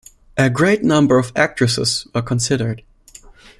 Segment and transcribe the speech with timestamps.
[0.35, 2.81] A great number of actresses were considered.